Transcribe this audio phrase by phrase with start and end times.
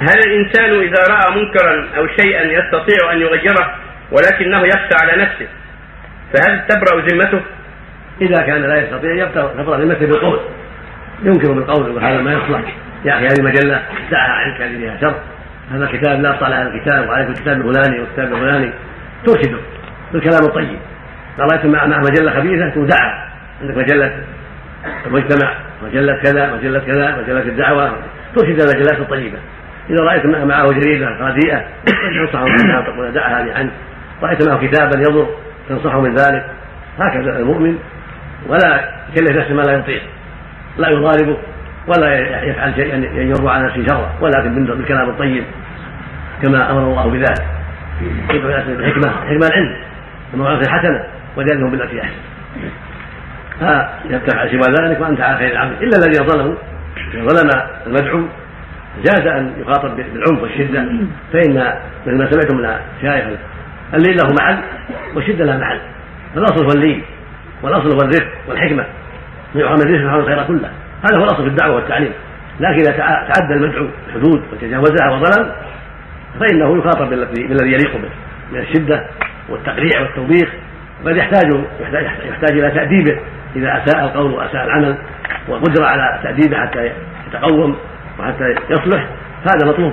[0.00, 3.74] هل الإنسان إذا رأى منكرا أو شيئا يستطيع أن يغيره
[4.12, 5.46] ولكنه يخشى على نفسه
[6.34, 7.40] فهل تبرأ ذمته؟
[8.20, 10.40] إذا كان لا يستطيع تبرأ ذمته بالقول
[11.22, 12.76] ينكر بالقول وهذا ما يصلح.
[13.04, 15.14] يا أخي هذه مجلة دعها عنك هذه فيها شر
[15.72, 18.72] هذا الكتاب لا طلع على الكتاب وعليك الكتاب الفلاني والكتاب الفلاني.
[19.26, 19.58] ترشده.
[20.12, 20.78] بالكلام الطيب.
[21.38, 23.28] رأيت مع مجلة خبيثة تدعى
[23.62, 24.18] عندك مجلة
[25.06, 27.96] المجتمع مجلة كذا مجلة كذا مجلة الدعوة.
[28.36, 29.38] ترشد المجلات الطيبة.
[29.90, 33.70] إذا رأيت معه جريدة رديئة تنصحه منها تقول دعها هذه عنك
[34.22, 35.28] رأيت معه كتابا يضر
[35.68, 36.46] تنصحه من ذلك.
[36.98, 37.78] هكذا المؤمن
[38.48, 40.02] ولا يكلف نفسه ما لا يطيق
[40.78, 41.36] لا يضاربه
[41.86, 44.10] ولا يفعل شيئا يجر على نفسه شرا.
[44.20, 45.44] ولكن بالكلام الطيب
[46.42, 47.44] كما أمر الله بذلك.
[48.30, 49.76] يدعو الناس بالحكمه حكمة العلم.
[50.34, 51.04] الموعظه الحسنه
[51.36, 52.16] وجادلهم بالتي أحسن.
[53.58, 55.72] فيفتح سوى ذلك وأنت على خير العمل.
[55.82, 56.54] إلا الذين ظلموا
[57.14, 57.50] إذا ظلم
[57.86, 58.28] المدعو
[59.02, 60.88] جاز أن يخاطب بالعنف والشدة
[61.32, 61.74] فإن
[62.06, 63.24] مثل ما سمعتم من شايخ
[63.94, 64.58] الليل له محل
[65.14, 65.80] والشدة لها محل.
[66.34, 67.02] فالأصل هو اللين
[67.62, 68.86] والأصل هو الرفق والحكمة.
[69.54, 70.70] ويعامل الرزق الخير كله.
[71.04, 72.12] هذا هو الأصل في الدعوة والتعليم.
[72.60, 72.90] لكن إذا
[73.32, 75.52] تعدى المدعو الحدود وتجاوزها وظلم
[76.40, 78.10] فإنه يخاطب بالذي يليق به
[78.52, 79.06] من الشدة
[79.48, 80.48] والتقريع والتوبيخ.
[81.04, 81.64] بل يحتاج
[82.28, 83.18] يحتاج إلى تأديبه.
[83.56, 84.96] إذا أساء القول وأساء العمل
[85.48, 86.90] وقدره على تأديبه حتى
[87.28, 87.76] يتقوم.
[88.18, 89.08] وحتى يصلح.
[89.42, 89.92] هذا مطلوب.